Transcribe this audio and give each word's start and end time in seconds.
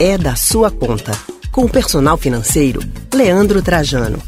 é 0.00 0.16
da 0.16 0.34
sua 0.34 0.70
conta. 0.70 1.12
Com 1.52 1.66
o 1.66 1.68
personal 1.68 2.16
financeiro, 2.16 2.80
Leandro 3.14 3.60
Trajano. 3.60 4.18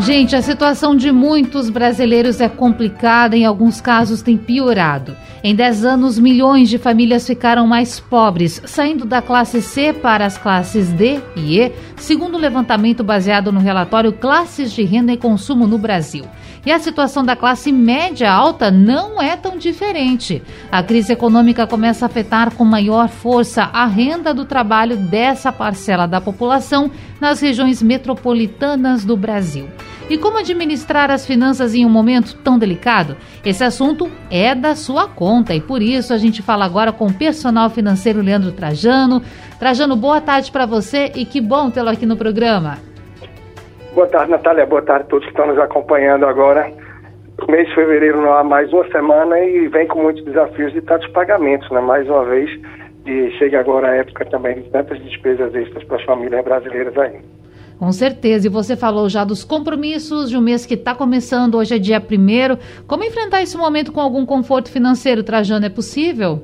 Gente, 0.00 0.36
a 0.36 0.42
situação 0.42 0.94
de 0.94 1.10
muitos 1.10 1.70
brasileiros 1.70 2.38
é 2.40 2.50
complicada, 2.50 3.34
em 3.34 3.46
alguns 3.46 3.80
casos 3.80 4.20
tem 4.20 4.36
piorado. 4.36 5.16
Em 5.44 5.56
10 5.56 5.84
anos, 5.84 6.20
milhões 6.20 6.68
de 6.68 6.78
famílias 6.78 7.26
ficaram 7.26 7.66
mais 7.66 7.98
pobres, 7.98 8.62
saindo 8.64 9.04
da 9.04 9.20
classe 9.20 9.60
C 9.60 9.92
para 9.92 10.24
as 10.24 10.38
classes 10.38 10.92
D 10.92 11.20
e 11.34 11.58
E, 11.58 11.72
segundo 11.96 12.36
o 12.36 12.40
levantamento 12.40 13.02
baseado 13.02 13.50
no 13.50 13.58
relatório 13.58 14.12
Classes 14.12 14.70
de 14.70 14.84
Renda 14.84 15.12
e 15.12 15.16
Consumo 15.16 15.66
no 15.66 15.78
Brasil. 15.78 16.24
E 16.64 16.70
a 16.70 16.78
situação 16.78 17.24
da 17.24 17.34
classe 17.34 17.72
média 17.72 18.30
alta 18.30 18.70
não 18.70 19.20
é 19.20 19.36
tão 19.36 19.58
diferente. 19.58 20.40
A 20.70 20.80
crise 20.80 21.12
econômica 21.12 21.66
começa 21.66 22.04
a 22.04 22.06
afetar 22.06 22.54
com 22.54 22.64
maior 22.64 23.08
força 23.08 23.64
a 23.64 23.84
renda 23.84 24.32
do 24.32 24.44
trabalho 24.44 24.96
dessa 24.96 25.50
parcela 25.50 26.06
da 26.06 26.20
população 26.20 26.88
nas 27.20 27.40
regiões 27.40 27.82
metropolitanas 27.82 29.04
do 29.04 29.16
Brasil. 29.16 29.68
E 30.10 30.18
como 30.18 30.38
administrar 30.38 31.10
as 31.10 31.26
finanças 31.26 31.74
em 31.74 31.86
um 31.86 31.88
momento 31.88 32.36
tão 32.42 32.58
delicado? 32.58 33.16
Esse 33.44 33.64
assunto 33.64 34.10
é 34.30 34.54
da 34.54 34.74
sua 34.74 35.08
conta 35.08 35.54
e 35.54 35.60
por 35.60 35.80
isso 35.80 36.12
a 36.12 36.18
gente 36.18 36.42
fala 36.42 36.64
agora 36.64 36.92
com 36.92 37.06
o 37.06 37.14
personal 37.14 37.70
financeiro 37.70 38.20
Leandro 38.20 38.52
Trajano. 38.52 39.22
Trajano, 39.58 39.96
boa 39.96 40.20
tarde 40.20 40.50
para 40.50 40.66
você 40.66 41.12
e 41.14 41.24
que 41.24 41.40
bom 41.40 41.70
tê-lo 41.70 41.88
aqui 41.88 42.04
no 42.04 42.16
programa. 42.16 42.78
Boa 43.94 44.06
tarde, 44.06 44.30
Natália. 44.30 44.66
Boa 44.66 44.82
tarde 44.82 45.04
a 45.04 45.08
todos 45.08 45.24
que 45.24 45.30
estão 45.30 45.46
nos 45.46 45.58
acompanhando 45.58 46.26
agora. 46.26 46.70
O 47.46 47.50
mês 47.50 47.68
de 47.68 47.74
fevereiro 47.74 48.20
não 48.20 48.32
há 48.34 48.44
mais 48.44 48.72
uma 48.72 48.86
semana 48.90 49.38
e 49.38 49.68
vem 49.68 49.86
com 49.86 50.02
muitos 50.02 50.24
desafios 50.24 50.72
de 50.72 50.80
tantos 50.82 51.08
pagamentos, 51.08 51.70
né? 51.70 51.80
Mais 51.80 52.08
uma 52.08 52.24
vez, 52.24 52.50
e 53.06 53.30
chega 53.38 53.60
agora 53.60 53.90
a 53.90 53.96
época 53.96 54.24
também 54.26 54.56
de 54.56 54.70
tantas 54.70 55.02
despesas 55.02 55.54
extras 55.54 55.84
para 55.84 55.96
as 55.96 56.04
famílias 56.04 56.44
brasileiras 56.44 56.96
aí. 56.98 57.20
Com 57.82 57.90
certeza. 57.90 58.46
E 58.46 58.48
você 58.48 58.76
falou 58.76 59.08
já 59.08 59.24
dos 59.24 59.42
compromissos 59.42 60.30
de 60.30 60.36
um 60.36 60.40
mês 60.40 60.64
que 60.64 60.74
está 60.74 60.94
começando, 60.94 61.56
hoje 61.56 61.74
é 61.74 61.78
dia 61.80 62.00
primeiro. 62.00 62.56
Como 62.86 63.02
enfrentar 63.02 63.42
esse 63.42 63.58
momento 63.58 63.90
com 63.90 63.98
algum 63.98 64.24
conforto 64.24 64.70
financeiro, 64.70 65.24
Trajano? 65.24 65.66
É 65.66 65.68
possível? 65.68 66.40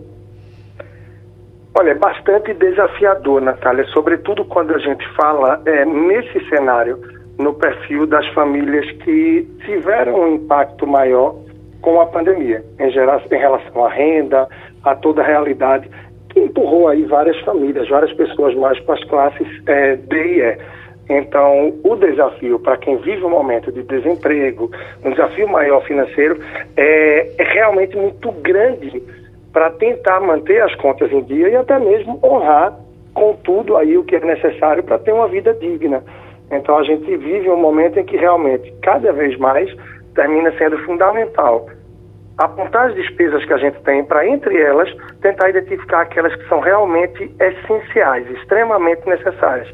Olha, 1.79 1.91
é 1.91 1.95
bastante 1.95 2.53
desafiador, 2.55 3.41
Natália, 3.41 3.85
sobretudo 3.95 4.45
quando 4.47 4.75
a 4.75 4.79
gente 4.79 5.09
fala 5.15 5.63
é, 5.65 5.85
nesse 5.85 6.45
cenário 6.49 6.99
no 7.39 7.55
perfil 7.55 8.05
das 8.05 8.27
famílias 8.35 8.91
que 9.05 9.49
tiveram 9.65 10.21
um 10.21 10.35
impacto 10.35 10.89
maior 10.89 11.37
com 11.81 12.01
a 12.01 12.07
pandemia, 12.07 12.65
em, 12.81 12.91
geral, 12.91 13.23
em 13.31 13.37
relação 13.37 13.85
à 13.85 13.89
renda, 13.89 14.49
a 14.83 14.97
toda 14.97 15.23
a 15.23 15.25
realidade, 15.25 15.89
que 16.31 16.41
empurrou 16.41 16.89
aí 16.89 17.05
várias 17.05 17.39
famílias, 17.43 17.89
várias 17.89 18.13
pessoas 18.15 18.57
mais 18.57 18.81
para 18.81 18.97
as 18.97 19.05
classes 19.05 19.47
é, 19.69 19.95
D 19.95 20.17
e 20.17 20.41
E. 20.41 20.79
Então, 21.09 21.73
o 21.83 21.97
desafio 21.97 22.59
para 22.59 22.77
quem 22.77 22.97
vive 22.99 23.25
um 23.25 23.31
momento 23.31 23.73
de 23.73 23.83
desemprego, 23.83 24.71
um 25.03 25.11
desafio 25.11 25.49
maior 25.49 25.83
financeiro, 25.85 26.39
é, 26.77 27.31
é 27.39 27.45
realmente 27.45 27.97
muito 27.97 28.31
grande 28.33 29.03
para 29.53 29.71
tentar 29.71 30.21
manter 30.21 30.63
as 30.63 30.75
contas 30.75 31.11
em 31.11 31.23
dia 31.23 31.49
e 31.49 31.57
até 31.57 31.79
mesmo 31.79 32.21
honrar 32.23 32.79
com 33.15 33.35
tudo 33.43 33.77
aí 33.77 33.97
o 33.97 34.05
que 34.05 34.17
é 34.17 34.21
necessário 34.21 34.83
para 34.83 34.99
ter 34.99 35.13
uma 35.13 35.29
vida 35.29 35.55
digna. 35.55 36.05
Então 36.51 36.79
a 36.79 36.85
gente 36.85 37.17
vive 37.17 37.49
um 37.51 37.57
momento 37.57 37.99
em 37.99 38.05
que 38.05 38.17
realmente, 38.17 38.73
cada 38.83 39.13
vez 39.13 39.37
mais, 39.39 39.75
termina 40.15 40.53
sendo 40.59 40.79
fundamental 40.85 41.69
apontar 42.39 42.91
as 42.91 42.95
despesas 42.95 43.45
que 43.45 43.53
a 43.53 43.59
gente 43.59 43.81
tem 43.81 44.05
para, 44.05 44.27
entre 44.27 44.57
elas, 44.61 44.89
tentar 45.21 45.51
identificar 45.51 46.03
aquelas 46.03 46.35
que 46.37 46.49
são 46.49 46.61
realmente 46.61 47.35
essenciais, 47.41 48.31
extremamente 48.31 49.05
necessárias. 49.09 49.69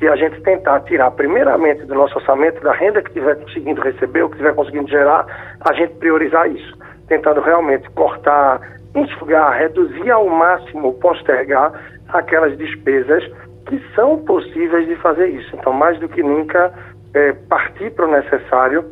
E 0.00 0.08
a 0.08 0.16
gente 0.16 0.40
tentar 0.42 0.80
tirar, 0.80 1.10
primeiramente, 1.12 1.84
do 1.84 1.94
nosso 1.94 2.16
orçamento, 2.18 2.60
da 2.62 2.72
renda 2.72 3.00
que 3.02 3.08
estiver 3.08 3.36
conseguindo 3.36 3.80
receber, 3.80 4.22
ou 4.22 4.28
que 4.28 4.36
estiver 4.36 4.54
conseguindo 4.54 4.88
gerar, 4.88 5.26
a 5.60 5.72
gente 5.72 5.94
priorizar 5.94 6.50
isso. 6.50 6.76
Tentando 7.08 7.40
realmente 7.40 7.88
cortar, 7.90 8.60
enxugar, 8.94 9.56
reduzir 9.58 10.10
ao 10.10 10.26
máximo, 10.26 10.94
postergar 10.94 11.72
aquelas 12.08 12.56
despesas 12.58 13.24
que 13.66 13.80
são 13.94 14.18
possíveis 14.24 14.86
de 14.86 14.96
fazer 14.96 15.28
isso. 15.28 15.56
Então, 15.56 15.72
mais 15.72 15.98
do 15.98 16.08
que 16.08 16.22
nunca, 16.22 16.72
é, 17.14 17.32
partir 17.48 17.90
para 17.90 18.06
o 18.06 18.10
necessário 18.10 18.84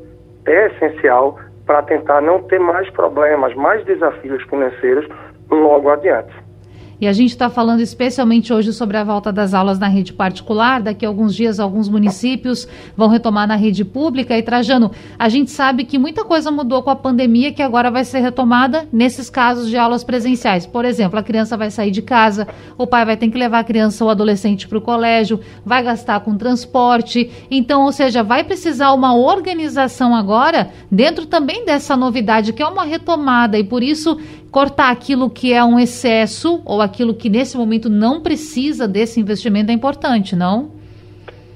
é 0.47 0.67
essencial 0.69 1.39
para 1.67 1.83
tentar 1.83 2.21
não 2.21 2.43
ter 2.43 2.59
mais 2.59 2.89
problemas, 2.91 3.55
mais 3.55 3.85
desafios 3.85 4.43
financeiros 4.45 5.07
logo 5.51 5.91
adiante. 5.91 6.33
E 7.03 7.09
a 7.09 7.13
gente 7.13 7.31
está 7.31 7.51
falando 7.51 7.81
especialmente 7.81 8.53
hoje 8.53 8.73
sobre 8.73 8.97
a 8.97 9.03
volta 9.03 9.33
das 9.33 9.55
aulas 9.55 9.77
na 9.77 9.89
rede 9.89 10.13
particular. 10.13 10.81
Daqui 10.81 11.05
a 11.05 11.09
alguns 11.09 11.35
dias, 11.35 11.59
alguns 11.59 11.89
municípios 11.89 12.69
vão 12.97 13.09
retomar 13.09 13.49
na 13.49 13.57
rede 13.57 13.85
pública. 13.85 14.39
E, 14.39 14.41
Trajano, 14.41 14.93
a 15.19 15.29
gente 15.29 15.51
sabe 15.51 15.83
que 15.83 15.99
muita 15.99 16.25
coisa 16.25 16.49
mudou 16.53 16.81
com 16.81 16.91
a 16.91 16.95
pandemia, 16.95 17.53
que 17.53 17.61
agora 17.61 17.91
vai 17.91 18.05
ser 18.05 18.21
retomada 18.21 18.87
nesses 18.93 19.29
casos 19.29 19.69
de 19.69 19.77
aulas 19.77 20.05
presenciais. 20.05 20.65
Por 20.65 20.85
exemplo, 20.85 21.19
a 21.19 21.25
criança 21.25 21.57
vai 21.57 21.73
sair 21.73 21.91
de 21.91 22.03
casa, 22.03 22.47
o 22.79 22.87
pai 22.87 23.05
vai 23.05 23.17
ter 23.17 23.29
que 23.29 23.37
levar 23.37 23.59
a 23.59 23.65
criança 23.65 24.05
ou 24.05 24.09
adolescente 24.09 24.69
para 24.69 24.79
o 24.79 24.81
colégio, 24.81 25.41
vai 25.67 25.83
gastar 25.83 26.21
com 26.21 26.37
transporte. 26.37 27.29
Então, 27.51 27.83
ou 27.83 27.91
seja, 27.91 28.23
vai 28.23 28.45
precisar 28.45 28.93
uma 28.93 29.13
organização 29.13 30.15
agora 30.15 30.71
dentro 30.89 31.27
também 31.27 31.65
dessa 31.65 31.97
novidade, 31.97 32.53
que 32.53 32.63
é 32.63 32.67
uma 32.69 32.85
retomada. 32.85 33.59
E 33.59 33.65
por 33.65 33.83
isso 33.83 34.21
cortar 34.53 34.93
aquilo 34.93 35.31
que 35.31 35.55
é 35.55 35.65
um 35.65 35.79
excesso 35.79 36.63
ou 36.67 36.83
aquilo 36.83 37.15
que 37.15 37.31
nesse 37.31 37.57
momento 37.57 37.89
não 37.89 38.21
precisa 38.21 38.87
desse 38.87 39.19
investimento 39.19 39.73
é 39.73 39.75
importante, 39.75 40.37
não? 40.37 40.71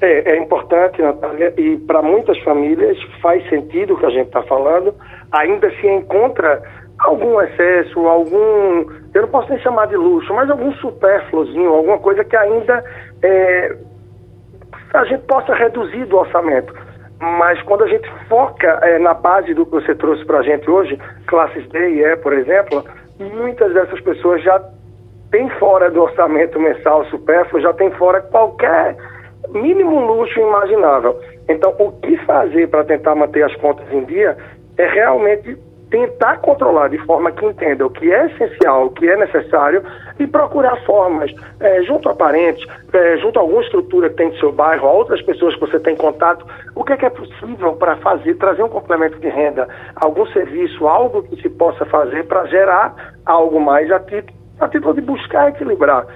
É, 0.00 0.32
é 0.32 0.38
importante, 0.38 1.00
Natália, 1.02 1.52
e 1.58 1.76
para 1.76 2.00
muitas 2.00 2.38
famílias 2.42 2.96
faz 3.20 3.46
sentido 3.50 3.94
o 3.94 3.98
que 3.98 4.06
a 4.06 4.10
gente 4.10 4.28
está 4.28 4.42
falando, 4.42 4.94
ainda 5.30 5.70
se 5.78 5.86
encontra 5.86 6.62
algum 6.98 7.38
excesso, 7.42 8.00
algum, 8.06 8.90
eu 9.12 9.22
não 9.22 9.28
posso 9.28 9.50
nem 9.50 9.58
chamar 9.60 9.86
de 9.86 9.96
luxo, 9.96 10.32
mas 10.32 10.50
algum 10.50 10.72
supérfluozinho, 10.76 11.70
alguma 11.70 11.98
coisa 11.98 12.24
que 12.24 12.36
ainda 12.36 12.82
é, 13.22 13.76
a 14.94 15.04
gente 15.04 15.22
possa 15.24 15.54
reduzir 15.54 16.06
do 16.06 16.16
orçamento. 16.16 16.74
Mas 17.20 17.60
quando 17.62 17.84
a 17.84 17.88
gente 17.88 18.08
foca 18.28 18.78
é, 18.82 18.98
na 18.98 19.14
base 19.14 19.54
do 19.54 19.64
que 19.64 19.72
você 19.72 19.94
trouxe 19.94 20.24
para 20.24 20.38
a 20.38 20.42
gente 20.42 20.70
hoje, 20.70 20.98
classes 21.26 21.66
D 21.68 21.78
e 21.78 22.04
E, 22.04 22.16
por 22.16 22.32
exemplo, 22.32 22.84
muitas 23.18 23.72
dessas 23.72 24.00
pessoas 24.00 24.42
já 24.42 24.62
têm 25.30 25.48
fora 25.58 25.90
do 25.90 26.02
orçamento 26.02 26.60
mensal 26.60 27.04
supérfluo, 27.06 27.62
já 27.62 27.72
tem 27.72 27.90
fora 27.92 28.20
qualquer 28.20 28.96
mínimo 29.48 30.00
luxo 30.06 30.38
imaginável. 30.38 31.18
Então, 31.48 31.74
o 31.78 31.92
que 31.92 32.16
fazer 32.18 32.68
para 32.68 32.84
tentar 32.84 33.14
manter 33.14 33.44
as 33.44 33.54
contas 33.56 33.90
em 33.92 34.04
dia 34.04 34.36
é 34.76 34.86
realmente 34.86 35.56
tentar 35.96 36.38
controlar 36.40 36.88
de 36.88 36.98
forma 37.06 37.32
que 37.32 37.46
entenda 37.46 37.86
o 37.86 37.90
que 37.90 38.12
é 38.12 38.26
essencial, 38.26 38.86
o 38.86 38.90
que 38.90 39.08
é 39.08 39.16
necessário 39.16 39.82
e 40.18 40.26
procurar 40.26 40.76
formas, 40.84 41.32
é, 41.58 41.82
junto 41.84 42.10
a 42.10 42.14
parentes, 42.14 42.62
é, 42.92 43.16
junto 43.16 43.38
a 43.38 43.42
alguma 43.42 43.62
estrutura 43.62 44.10
que 44.10 44.16
tem 44.16 44.28
no 44.28 44.36
seu 44.36 44.52
bairro, 44.52 44.86
a 44.86 44.92
outras 44.92 45.22
pessoas 45.22 45.54
que 45.54 45.60
você 45.60 45.80
tem 45.80 45.96
contato, 45.96 46.46
o 46.74 46.84
que 46.84 46.92
é, 46.92 46.96
que 46.98 47.06
é 47.06 47.10
possível 47.10 47.72
para 47.76 47.96
fazer, 47.96 48.34
trazer 48.34 48.62
um 48.62 48.68
complemento 48.68 49.18
de 49.18 49.28
renda, 49.28 49.66
algum 49.96 50.26
serviço, 50.26 50.86
algo 50.86 51.22
que 51.22 51.40
se 51.40 51.48
possa 51.48 51.86
fazer 51.86 52.26
para 52.26 52.44
gerar 52.46 53.14
algo 53.24 53.58
mais 53.58 53.90
a 53.90 53.98
título, 54.00 54.36
a 54.60 54.68
título 54.68 54.92
de 54.92 55.00
buscar 55.00 55.48
equilibrar 55.48 56.06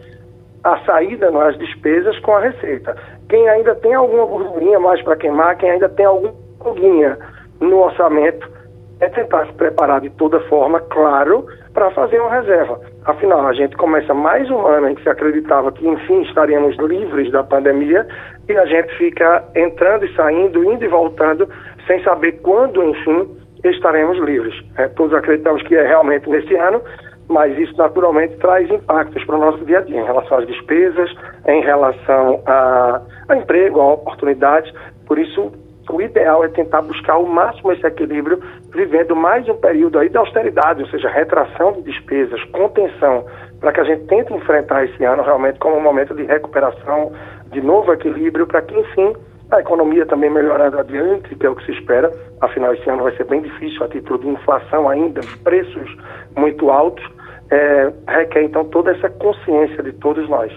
a 0.63 0.79
saída 0.85 1.31
nas 1.31 1.57
despesas 1.57 2.19
com 2.19 2.37
a 2.37 2.41
receita. 2.41 2.95
Quem 3.31 3.49
ainda 3.49 3.75
tem 3.77 3.95
alguma 3.95 4.27
gordurinha 4.27 4.79
mais 4.79 5.03
para 5.03 5.17
queimar, 5.17 5.57
quem 5.57 5.71
ainda 5.71 5.89
tem 5.89 6.05
alguma 6.05 6.35
gordurinha 6.59 7.19
no 7.61 7.79
orçamento, 7.79 8.60
é 9.01 9.09
tentar 9.09 9.47
se 9.47 9.53
preparar 9.55 10.01
de 10.01 10.11
toda 10.11 10.41
forma, 10.41 10.81
claro, 10.81 11.47
para 11.73 11.91
fazer 11.93 12.21
uma 12.21 12.31
reserva. 12.31 12.81
Afinal, 13.05 13.47
a 13.47 13.53
gente 13.55 13.77
começa 13.77 14.13
mais 14.13 14.49
um 14.51 14.67
ano 14.67 14.89
em 14.89 14.95
que 14.95 15.03
se 15.03 15.09
acreditava 15.09 15.73
que, 15.73 15.87
enfim, 15.87 16.23
estaríamos 16.23 16.77
livres 16.77 17.31
da 17.33 17.43
pandemia 17.43 18.07
e 18.49 18.57
a 18.57 18.67
gente 18.67 18.95
fica 18.99 19.45
entrando 19.57 20.05
e 20.05 20.15
saindo, 20.15 20.65
indo 20.65 20.85
e 20.85 20.89
voltando, 20.89 21.49
sem 21.87 22.03
saber 22.03 22.33
quando, 22.43 22.83
enfim, 22.83 23.37
estaremos 23.65 24.19
livres. 24.19 24.55
É, 24.77 24.89
todos 24.89 25.15
acreditamos 25.15 25.63
que 25.63 25.75
é 25.75 25.87
realmente 25.87 26.29
nesse 26.29 26.55
ano, 26.57 26.83
mas 27.29 27.57
isso 27.59 27.75
naturalmente 27.77 28.37
traz 28.37 28.69
impactos 28.71 29.25
para 29.25 29.37
o 29.37 29.39
nosso 29.39 29.65
dia 29.65 29.79
a 29.79 29.83
dia, 29.83 30.01
em 30.01 30.05
relação 30.05 30.39
às 30.39 30.47
despesas, 30.47 31.11
em 31.47 31.63
relação 31.63 32.43
a, 32.45 33.01
a 33.29 33.37
emprego, 33.37 33.81
a 33.81 33.95
oportunidades. 33.95 34.71
Por 35.07 35.19
isso, 35.19 35.53
o 35.89 36.01
ideal 36.01 36.45
é 36.45 36.49
tentar 36.49 36.83
buscar 36.83 37.15
ao 37.15 37.25
máximo 37.25 37.73
esse 37.73 37.87
equilíbrio, 37.87 38.41
vivendo 38.75 39.17
mais 39.17 39.49
um 39.49 39.55
período 39.55 39.99
aí 39.99 40.09
de 40.09 40.17
austeridade, 40.17 40.83
ou 40.83 40.89
seja, 40.89 41.09
retração 41.09 41.73
de 41.73 41.83
despesas, 41.83 42.43
contenção, 42.53 43.25
para 43.61 43.73
que 43.73 43.81
a 43.81 43.85
gente 43.85 44.07
tente 44.07 44.33
enfrentar 44.33 44.85
esse 44.85 45.05
ano 45.05 45.23
realmente 45.23 45.59
como 45.59 45.77
um 45.77 45.83
momento 45.83 46.15
de 46.15 46.25
recuperação, 46.25 47.13
de 47.51 47.61
novo 47.61 47.93
equilíbrio, 47.93 48.47
para 48.47 48.63
que, 48.63 48.79
enfim, 48.79 49.15
a 49.51 49.61
economia 49.61 50.07
também 50.07 50.31
melhorando 50.31 50.79
adiante, 50.79 51.35
que 51.35 51.45
é 51.45 51.51
o 51.51 51.57
que 51.57 51.67
se 51.67 51.73
espera. 51.73 52.13
Afinal, 52.41 52.73
esse 52.75 52.89
ano 52.89 53.03
vai 53.03 53.17
ser 53.17 53.25
bem 53.25 53.43
difícil 53.43 53.85
a 53.85 53.89
título 53.89 54.19
de 54.21 54.29
inflação 54.29 54.89
ainda, 54.89 55.21
preços 55.43 55.97
muito 56.37 56.71
altos. 56.71 57.05
é, 57.51 57.93
requer 58.09 58.45
então 58.45 58.65
toda 58.65 58.93
essa 58.93 59.09
consciência 59.11 59.83
de 59.83 59.93
todos 59.95 60.29
nós. 60.29 60.53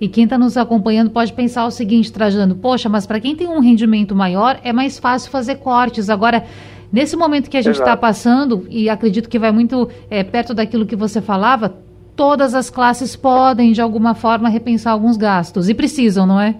E 0.00 0.08
quem 0.08 0.24
está 0.24 0.38
nos 0.38 0.56
acompanhando 0.56 1.10
pode 1.10 1.32
pensar 1.32 1.66
o 1.66 1.70
seguinte, 1.70 2.12
Trajano, 2.12 2.54
poxa, 2.54 2.88
mas 2.88 3.06
para 3.06 3.18
quem 3.18 3.34
tem 3.34 3.48
um 3.48 3.60
rendimento 3.60 4.14
maior 4.14 4.58
é 4.62 4.72
mais 4.72 4.98
fácil 4.98 5.30
fazer 5.30 5.56
cortes. 5.56 6.08
Agora, 6.08 6.44
nesse 6.92 7.16
momento 7.16 7.50
que 7.50 7.56
a 7.56 7.62
gente 7.62 7.74
está 7.74 7.96
passando, 7.96 8.64
e 8.70 8.88
acredito 8.88 9.28
que 9.28 9.38
vai 9.38 9.50
muito 9.50 9.88
é, 10.08 10.22
perto 10.22 10.54
daquilo 10.54 10.86
que 10.86 10.94
você 10.94 11.20
falava, 11.20 11.74
todas 12.14 12.54
as 12.54 12.70
classes 12.70 13.16
podem, 13.16 13.72
de 13.72 13.80
alguma 13.80 14.14
forma, 14.14 14.48
repensar 14.48 14.92
alguns 14.92 15.16
gastos. 15.16 15.68
E 15.68 15.74
precisam, 15.74 16.26
não 16.26 16.40
é? 16.40 16.54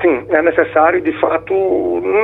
Sim, 0.00 0.24
é 0.28 0.42
necessário 0.42 1.00
e 1.00 1.02
de 1.02 1.12
fato 1.20 1.52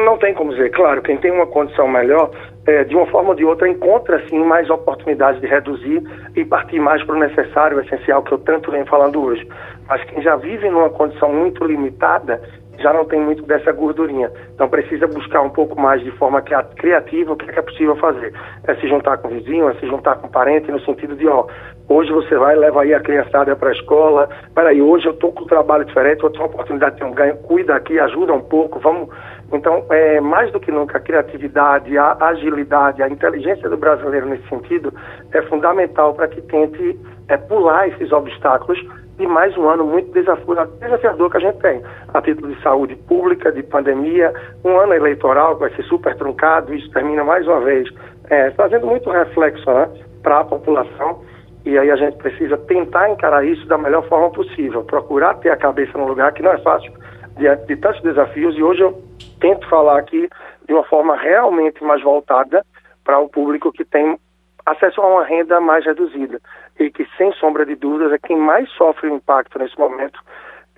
não 0.06 0.16
tem 0.18 0.32
como 0.32 0.52
dizer. 0.52 0.70
Claro, 0.70 1.02
quem 1.02 1.16
tem 1.16 1.32
uma 1.32 1.46
condição 1.46 1.88
melhor, 1.88 2.30
é, 2.66 2.84
de 2.84 2.94
uma 2.94 3.06
forma 3.06 3.31
ou 3.31 3.34
de 3.34 3.44
outra, 3.44 3.69
encontra 3.69 4.22
sim 4.28 4.38
mais 4.38 4.70
oportunidades 4.70 5.40
de 5.40 5.46
reduzir 5.46 6.02
e 6.34 6.44
partir 6.44 6.81
mais 6.81 7.02
para 7.05 7.16
o 7.16 7.19
necessário, 7.19 7.76
o 7.76 7.81
essencial 7.81 8.22
que 8.22 8.32
eu 8.32 8.38
tanto 8.38 8.70
venho 8.70 8.87
falando 8.87 9.22
hoje. 9.22 9.46
Mas 9.88 10.02
quem 10.05 10.22
já 10.22 10.37
vive 10.37 10.69
numa 10.70 10.90
condição 10.90 11.32
muito 11.32 11.64
limitada, 11.64 12.40
já 12.78 12.93
não 12.93 13.05
tem 13.05 13.20
muito 13.20 13.44
dessa 13.44 13.70
gordurinha. 13.72 14.31
Então 14.55 14.69
precisa 14.69 15.06
buscar 15.06 15.43
um 15.43 15.50
pouco 15.50 15.81
mais 15.81 16.02
de 16.02 16.11
forma 16.12 16.43
criativa 16.43 17.32
o 17.32 17.37
que 17.37 17.49
é, 17.49 17.52
que 17.52 17.58
é 17.58 17.62
possível 17.62 17.96
fazer. 17.96 18.32
É 18.67 18.75
se 18.76 18.88
juntar 18.88 19.19
com 19.19 19.28
o 19.28 19.31
vizinho, 19.31 19.69
é 19.69 19.75
se 19.75 19.87
juntar 19.87 20.17
com 20.17 20.26
o 20.26 20.31
parente, 20.31 20.70
no 20.70 20.81
sentido 20.81 21.14
de, 21.17 21.28
ó, 21.28 21.46
hoje 21.88 22.12
você 22.12 22.37
vai, 22.37 22.56
leva 22.56 22.82
aí 22.82 22.94
a 22.94 23.00
criançada 23.00 23.55
para 23.55 23.69
a 23.69 23.72
escola, 23.72 24.28
peraí, 24.55 24.81
hoje 24.81 25.06
eu 25.06 25.12
estou 25.12 25.32
com 25.32 25.44
um 25.44 25.46
trabalho 25.46 25.84
diferente, 25.84 26.25
uma 26.25 26.46
oportunidade 26.46 26.96
de 26.96 27.05
um 27.05 27.12
ganho, 27.12 27.37
cuida 27.38 27.75
aqui, 27.75 27.99
ajuda 27.99 28.32
um 28.32 28.43
pouco, 28.43 28.78
vamos... 28.81 29.08
Então, 29.54 29.84
é, 29.90 30.20
mais 30.20 30.50
do 30.50 30.58
que 30.58 30.72
nunca, 30.72 30.98
a 30.98 31.00
criatividade, 31.00 31.96
a 31.96 32.16
agilidade, 32.20 33.02
a 33.02 33.08
inteligência 33.08 33.68
do 33.68 33.76
brasileiro 33.76 34.26
nesse 34.26 34.48
sentido 34.48 34.92
é 35.32 35.40
fundamental 35.42 36.12
para 36.12 36.26
que 36.26 36.42
tente 36.42 36.98
é, 37.28 37.36
pular 37.36 37.88
esses 37.88 38.10
obstáculos 38.10 38.78
de 39.16 39.28
mais 39.28 39.56
um 39.56 39.68
ano 39.68 39.84
muito 39.84 40.12
desafiador 40.12 41.30
que 41.30 41.36
a 41.36 41.40
gente 41.40 41.58
tem, 41.58 41.80
a 42.12 42.20
título 42.20 42.52
de 42.52 42.60
saúde 42.62 42.96
pública, 42.96 43.52
de 43.52 43.62
pandemia, 43.62 44.32
um 44.64 44.76
ano 44.76 44.92
eleitoral 44.92 45.54
que 45.54 45.60
vai 45.60 45.70
ser 45.76 45.84
super 45.84 46.16
truncado, 46.16 46.74
isso 46.74 46.90
termina 46.90 47.22
mais 47.22 47.46
uma 47.46 47.60
vez 47.60 47.88
é, 48.30 48.52
muito 48.80 49.08
reflexo 49.08 49.72
né, 49.72 49.88
para 50.20 50.40
a 50.40 50.44
população, 50.44 51.22
e 51.64 51.78
aí 51.78 51.92
a 51.92 51.96
gente 51.96 52.16
precisa 52.16 52.58
tentar 52.58 53.08
encarar 53.08 53.46
isso 53.46 53.64
da 53.68 53.78
melhor 53.78 54.02
forma 54.08 54.30
possível, 54.30 54.82
procurar 54.82 55.34
ter 55.34 55.50
a 55.50 55.56
cabeça 55.56 55.96
no 55.96 56.08
lugar 56.08 56.32
que 56.32 56.42
não 56.42 56.50
é 56.50 56.58
fácil 56.58 56.92
diante 57.36 57.66
de 57.66 57.76
tantos 57.76 58.02
desafios, 58.02 58.56
e 58.56 58.62
hoje 58.62 58.82
eu 58.82 59.02
tento 59.40 59.69
falar 59.69 59.98
aqui 59.98 60.28
de 60.66 60.72
uma 60.72 60.84
forma 60.84 61.16
realmente 61.16 61.82
mais 61.82 62.02
voltada 62.02 62.64
para 63.04 63.19
o 63.19 63.28
público 63.28 63.72
que 63.72 63.84
tem 63.84 64.19
acesso 64.64 65.00
a 65.00 65.06
uma 65.06 65.25
renda 65.25 65.60
mais 65.60 65.84
reduzida. 65.84 66.40
E 66.78 66.90
que, 66.90 67.06
sem 67.19 67.32
sombra 67.34 67.66
de 67.66 67.75
dúvidas, 67.75 68.12
é 68.12 68.19
quem 68.19 68.36
mais 68.36 68.69
sofre 68.70 69.08
o 69.08 69.14
impacto 69.14 69.58
nesse 69.58 69.78
momento 69.78 70.19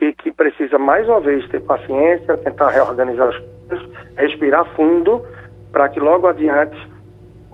e 0.00 0.12
que 0.12 0.30
precisa, 0.30 0.78
mais 0.78 1.08
uma 1.08 1.20
vez, 1.20 1.48
ter 1.48 1.60
paciência, 1.60 2.36
tentar 2.38 2.68
reorganizar 2.68 3.28
as 3.28 3.38
coisas, 3.38 3.88
respirar 4.16 4.64
fundo, 4.74 5.24
para 5.72 5.88
que 5.88 5.98
logo 5.98 6.26
adiante, 6.26 6.76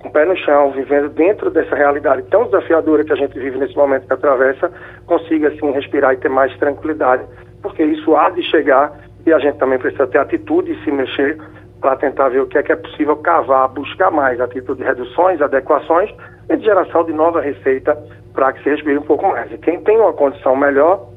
com 0.03 0.09
o 0.09 0.13
pé 0.13 0.25
no 0.25 0.37
chão, 0.37 0.73
vivendo 0.73 1.09
dentro 1.11 1.51
dessa 1.51 1.75
realidade 1.75 2.23
tão 2.31 2.45
desafiadora 2.45 3.05
que 3.05 3.13
a 3.13 3.17
gente 3.17 3.39
vive 3.39 3.57
nesse 3.59 3.77
momento 3.77 4.07
que 4.07 4.13
atravessa, 4.13 4.71
consiga, 5.07 5.49
assim, 5.49 5.71
respirar 5.71 6.13
e 6.13 6.17
ter 6.17 6.29
mais 6.29 6.55
tranquilidade, 6.59 7.23
porque 7.63 7.85
isso 7.85 8.17
há 8.17 8.31
de 8.31 8.43
chegar 8.43 8.93
e 9.25 9.33
a 9.33 9.39
gente 9.39 9.59
também 9.59 9.79
precisa 9.79 10.07
ter 10.09 10.19
atitude 10.19 10.73
e 10.73 10.85
se 10.85 10.91
mexer 10.91 11.39
para 11.81 11.97
tentar 11.97 12.29
ver 12.29 12.41
o 12.41 12.47
que 12.47 12.59
é 12.59 12.63
que 12.63 12.73
é 12.73 12.77
possível 12.77 13.17
cavar, 13.17 13.69
buscar 13.69 14.11
mais 14.11 14.41
a 14.41 14.49
título 14.49 14.77
de 14.77 14.85
reduções, 14.85 15.41
adequações 15.41 16.11
e 16.49 16.57
de 16.57 16.65
geração 16.65 17.05
de 17.05 17.13
nova 17.13 17.41
receita 17.41 17.97
para 18.35 18.53
que 18.53 18.63
se 18.63 18.71
respire 18.71 18.99
um 18.99 19.03
pouco 19.03 19.27
mais. 19.29 19.51
E 19.53 19.59
quem 19.59 19.81
tem 19.81 19.99
uma 19.99 20.13
condição 20.13 20.57
melhor, 20.57 21.09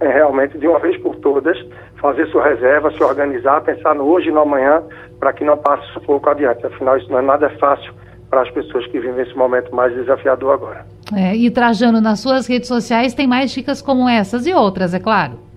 é 0.00 0.08
realmente, 0.08 0.58
de 0.58 0.66
uma 0.66 0.78
vez 0.78 0.96
por 0.98 1.14
todas, 1.16 1.56
fazer 2.00 2.26
sua 2.28 2.48
reserva, 2.48 2.90
se 2.90 3.02
organizar, 3.02 3.60
pensar 3.60 3.94
no 3.94 4.04
hoje 4.04 4.28
e 4.28 4.32
no 4.32 4.40
amanhã, 4.40 4.82
para 5.18 5.32
que 5.32 5.44
não 5.44 5.56
passe 5.58 5.86
sufoco 5.92 6.30
adiante. 6.30 6.66
Afinal, 6.66 6.96
isso 6.96 7.10
não 7.10 7.18
é 7.18 7.22
nada 7.22 7.50
fácil 7.58 7.92
para 8.30 8.42
as 8.42 8.50
pessoas 8.50 8.86
que 8.86 8.98
vivem 8.98 9.20
esse 9.22 9.36
momento 9.36 9.74
mais 9.74 9.92
desafiador 9.94 10.54
agora. 10.54 10.86
É, 11.14 11.34
e 11.34 11.50
Trajano, 11.50 12.00
nas 12.00 12.20
suas 12.20 12.46
redes 12.46 12.68
sociais 12.68 13.12
tem 13.12 13.26
mais 13.26 13.50
dicas 13.50 13.82
como 13.82 14.08
essas 14.08 14.46
e 14.46 14.54
outras, 14.54 14.94
é 14.94 15.00
claro. 15.00 15.50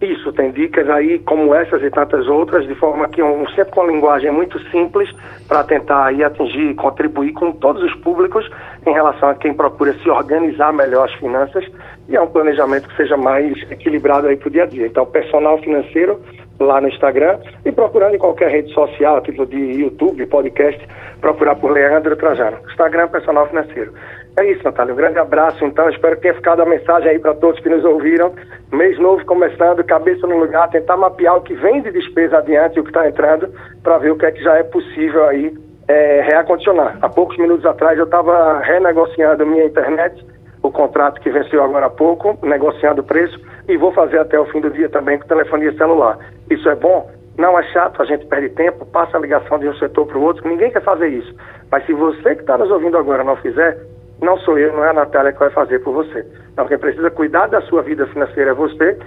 Isso, 0.00 0.32
tem 0.32 0.50
dicas 0.50 0.88
aí 0.88 1.18
como 1.18 1.54
essas 1.54 1.82
e 1.82 1.90
tantas 1.90 2.26
outras, 2.26 2.66
de 2.66 2.74
forma 2.74 3.06
que 3.08 3.22
um, 3.22 3.46
sempre 3.50 3.72
com 3.72 3.82
uma 3.82 3.92
linguagem 3.92 4.30
muito 4.30 4.58
simples 4.70 5.10
para 5.46 5.62
tentar 5.62 6.06
aí 6.06 6.24
atingir 6.24 6.70
e 6.70 6.74
contribuir 6.74 7.32
com 7.32 7.52
todos 7.52 7.82
os 7.82 7.94
públicos 7.96 8.50
em 8.86 8.92
relação 8.92 9.28
a 9.28 9.34
quem 9.34 9.52
procura 9.52 9.92
se 10.02 10.08
organizar 10.08 10.72
melhor 10.72 11.06
as 11.06 11.14
finanças 11.16 11.64
e 12.10 12.16
é 12.16 12.20
um 12.20 12.26
planejamento 12.26 12.88
que 12.88 12.96
seja 12.96 13.16
mais 13.16 13.56
equilibrado 13.70 14.26
aí 14.26 14.36
para 14.36 14.48
o 14.48 14.50
dia 14.50 14.64
a 14.64 14.66
dia. 14.66 14.86
Então, 14.86 15.06
personal 15.06 15.58
financeiro 15.58 16.20
lá 16.58 16.80
no 16.80 16.88
Instagram 16.88 17.38
e 17.64 17.72
procurando 17.72 18.14
em 18.14 18.18
qualquer 18.18 18.50
rede 18.50 18.72
social, 18.74 19.20
título 19.22 19.46
de 19.46 19.56
YouTube, 19.56 20.26
podcast, 20.26 20.86
procurar 21.20 21.54
por 21.56 21.70
Leandro 21.70 22.16
Trajano. 22.16 22.58
Instagram 22.68 23.08
Personal 23.08 23.46
Financeiro. 23.46 23.94
É 24.36 24.44
isso, 24.50 24.62
Natália. 24.64 24.92
Um 24.92 24.96
grande 24.96 25.18
abraço, 25.18 25.64
então. 25.64 25.88
Espero 25.88 26.16
que 26.16 26.22
tenha 26.22 26.34
ficado 26.34 26.62
a 26.62 26.66
mensagem 26.66 27.10
aí 27.10 27.18
para 27.18 27.34
todos 27.34 27.60
que 27.60 27.68
nos 27.68 27.84
ouviram. 27.84 28.32
Mês 28.72 28.98
novo 28.98 29.24
começando, 29.24 29.82
cabeça 29.84 30.26
no 30.26 30.38
lugar, 30.38 30.68
tentar 30.70 30.96
mapear 30.96 31.36
o 31.36 31.42
que 31.42 31.54
vem 31.54 31.80
de 31.82 31.90
despesa 31.90 32.38
adiante 32.38 32.76
e 32.76 32.80
o 32.80 32.84
que 32.84 32.90
está 32.90 33.08
entrando, 33.08 33.52
para 33.82 33.98
ver 33.98 34.10
o 34.10 34.16
que 34.16 34.26
é 34.26 34.32
que 34.32 34.42
já 34.42 34.56
é 34.56 34.62
possível 34.62 35.26
aí 35.26 35.54
é, 35.88 36.22
reacondicionar. 36.22 36.98
Há 37.02 37.08
poucos 37.08 37.36
minutos 37.38 37.66
atrás 37.66 37.98
eu 37.98 38.04
estava 38.04 38.60
renegociando 38.60 39.44
minha 39.44 39.64
internet, 39.64 40.24
o 40.62 40.70
contrato 40.70 41.20
que 41.20 41.30
venceu 41.30 41.62
agora 41.62 41.86
há 41.86 41.90
pouco, 41.90 42.38
negociando 42.42 43.00
o 43.00 43.04
preço, 43.04 43.38
e 43.68 43.76
vou 43.76 43.92
fazer 43.92 44.18
até 44.18 44.38
o 44.38 44.46
fim 44.46 44.60
do 44.60 44.70
dia 44.70 44.88
também 44.88 45.18
com 45.18 45.26
telefonia 45.26 45.72
celular. 45.76 46.18
Isso 46.50 46.68
é 46.68 46.74
bom? 46.74 47.10
Não 47.38 47.58
é 47.58 47.62
chato, 47.72 48.02
a 48.02 48.04
gente 48.04 48.26
perde 48.26 48.50
tempo, 48.50 48.84
passa 48.86 49.16
a 49.16 49.20
ligação 49.20 49.58
de 49.58 49.68
um 49.68 49.74
setor 49.74 50.06
para 50.06 50.18
o 50.18 50.22
outro, 50.22 50.46
ninguém 50.46 50.70
quer 50.70 50.82
fazer 50.82 51.08
isso. 51.08 51.34
Mas 51.70 51.86
se 51.86 51.92
você 51.92 52.34
que 52.34 52.42
está 52.42 52.58
nos 52.58 52.70
ouvindo 52.70 52.98
agora 52.98 53.24
não 53.24 53.36
fizer, 53.36 53.78
não 54.20 54.36
sou 54.38 54.58
eu, 54.58 54.72
não 54.72 54.84
é 54.84 54.90
a 54.90 54.92
Natália 54.92 55.32
que 55.32 55.38
vai 55.38 55.50
fazer 55.50 55.78
por 55.80 55.94
você. 55.94 56.26
Então, 56.52 56.66
quem 56.66 56.78
precisa 56.78 57.10
cuidar 57.10 57.46
da 57.46 57.62
sua 57.62 57.82
vida 57.82 58.06
financeira 58.08 58.50
é 58.50 58.54
você. 58.54 58.98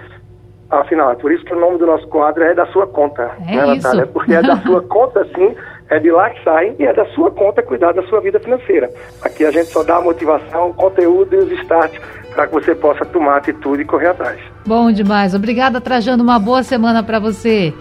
Afinal, 0.70 1.12
é 1.12 1.14
por 1.14 1.30
isso 1.30 1.44
que 1.44 1.52
o 1.54 1.60
nome 1.60 1.78
do 1.78 1.86
nosso 1.86 2.08
quadro 2.08 2.42
é 2.42 2.54
da 2.54 2.66
sua 2.66 2.86
conta, 2.86 3.30
é 3.48 3.56
né, 3.56 3.74
isso. 3.74 3.86
Natália? 3.86 4.06
Porque 4.06 4.34
é 4.34 4.42
da 4.42 4.56
sua 4.66 4.82
conta, 4.82 5.24
sim, 5.34 5.54
é 5.90 5.98
de 5.98 6.10
lá 6.10 6.30
que 6.30 6.42
sai 6.42 6.74
e 6.78 6.84
é 6.84 6.92
da 6.92 7.04
sua 7.06 7.30
conta 7.30 7.62
cuidar 7.62 7.92
da 7.92 8.02
sua 8.04 8.20
vida 8.20 8.40
financeira. 8.40 8.90
Aqui 9.22 9.44
a 9.44 9.50
gente 9.50 9.66
só 9.66 9.82
dá 9.82 9.96
a 9.96 10.00
motivação, 10.00 10.70
o 10.70 10.74
conteúdo 10.74 11.34
e 11.34 11.38
os 11.38 11.52
starts 11.60 12.00
para 12.34 12.46
que 12.46 12.54
você 12.54 12.74
possa 12.74 13.04
tomar 13.04 13.36
atitude 13.36 13.82
e 13.82 13.84
correr 13.84 14.08
atrás. 14.08 14.40
Bom 14.66 14.90
demais. 14.90 15.34
Obrigada, 15.34 15.80
Trajando. 15.80 16.22
Uma 16.22 16.38
boa 16.38 16.62
semana 16.62 17.02
para 17.02 17.18
você. 17.18 17.72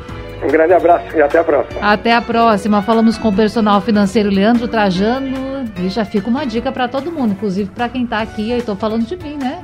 Um 0.44 0.48
grande 0.48 0.74
abraço 0.74 1.16
e 1.16 1.22
até 1.22 1.40
a 1.40 1.44
próxima. 1.44 1.80
Até 1.82 2.14
a 2.14 2.22
próxima. 2.22 2.82
Falamos 2.82 3.18
com 3.18 3.30
o 3.30 3.36
personal 3.36 3.80
financeiro 3.82 4.30
Leandro 4.30 4.68
Trajano 4.68 5.64
e 5.80 5.88
já 5.88 6.04
fica 6.04 6.30
uma 6.30 6.46
dica 6.46 6.72
para 6.72 6.88
todo 6.88 7.12
mundo, 7.12 7.32
inclusive 7.32 7.70
para 7.72 7.88
quem 7.88 8.04
está 8.04 8.20
aqui. 8.20 8.52
Eu 8.52 8.58
estou 8.58 8.76
falando 8.76 9.06
de 9.06 9.16
mim, 9.16 9.38
né? 9.42 9.64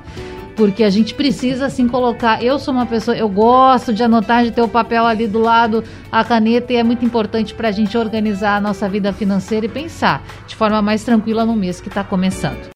Porque 0.60 0.84
a 0.84 0.90
gente 0.90 1.14
precisa 1.14 1.68
assim 1.68 1.88
colocar. 1.88 2.44
Eu 2.44 2.60
sou 2.60 2.74
uma 2.74 2.86
pessoa, 2.86 3.16
eu 3.16 3.30
gosto 3.30 3.94
de 3.94 4.04
anotar, 4.04 4.44
de 4.44 4.52
ter 4.52 4.62
o 4.62 4.68
papel 4.68 5.06
ali 5.06 5.26
do 5.26 5.40
lado, 5.40 5.86
a 6.12 6.22
caneta, 6.22 6.74
e 6.74 6.76
é 6.76 6.84
muito 6.84 7.06
importante 7.06 7.54
para 7.54 7.70
a 7.70 7.72
gente 7.72 7.98
organizar 7.98 8.58
a 8.58 8.60
nossa 8.60 8.90
vida 8.90 9.14
financeira 9.14 9.68
e 9.68 9.70
pensar 9.70 10.22
de 10.46 10.58
forma 10.58 10.82
mais 10.82 11.02
tranquila 11.02 11.46
no 11.46 11.56
mês 11.56 11.80
que 11.80 11.88
está 11.88 12.04
começando. 12.04 12.60